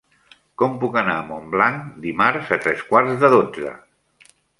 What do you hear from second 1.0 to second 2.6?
anar a Montblanc dimarts a